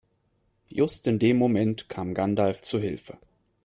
[0.73, 3.19] Just in dem Moment kam Gandalf zu Hilfe.